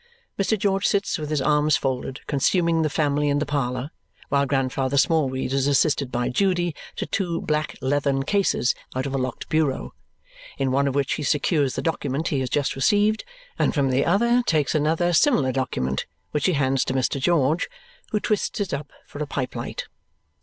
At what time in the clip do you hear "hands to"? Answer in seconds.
16.53-16.95